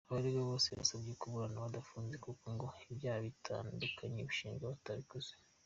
[0.09, 5.31] Abaregwa bose basabye kuburana badafunze kuko ngo ibyaha bitandukanye bashinjwa batabikoze.